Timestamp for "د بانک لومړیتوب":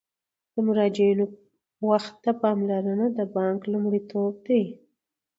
3.17-4.33